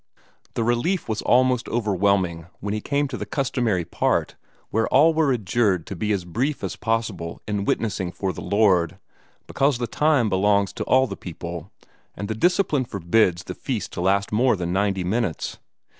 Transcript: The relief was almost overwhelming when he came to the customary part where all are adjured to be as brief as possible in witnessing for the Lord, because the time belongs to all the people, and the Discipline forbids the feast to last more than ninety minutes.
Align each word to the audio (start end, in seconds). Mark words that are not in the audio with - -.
The 0.55 0.63
relief 0.63 1.07
was 1.07 1.21
almost 1.21 1.67
overwhelming 1.69 2.47
when 2.59 2.73
he 2.73 2.81
came 2.81 3.07
to 3.09 3.17
the 3.17 3.25
customary 3.27 3.85
part 3.85 4.35
where 4.71 4.87
all 4.87 5.13
are 5.21 5.31
adjured 5.31 5.85
to 5.85 5.95
be 5.95 6.11
as 6.11 6.25
brief 6.25 6.63
as 6.63 6.75
possible 6.75 7.39
in 7.47 7.65
witnessing 7.65 8.11
for 8.11 8.33
the 8.33 8.41
Lord, 8.41 8.97
because 9.45 9.77
the 9.77 9.85
time 9.85 10.27
belongs 10.27 10.73
to 10.73 10.83
all 10.85 11.05
the 11.05 11.15
people, 11.15 11.69
and 12.17 12.27
the 12.27 12.33
Discipline 12.33 12.85
forbids 12.85 13.43
the 13.43 13.53
feast 13.53 13.93
to 13.93 14.01
last 14.01 14.31
more 14.31 14.55
than 14.55 14.73
ninety 14.73 15.03
minutes. 15.03 15.59